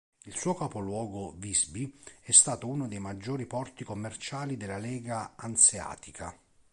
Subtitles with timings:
[0.23, 6.35] Il suo capoluogo Visby è stato uno dei maggiori porti commerciali della Lega anseatica.